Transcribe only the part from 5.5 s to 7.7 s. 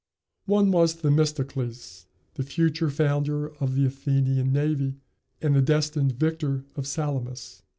the destined victor of Salamis.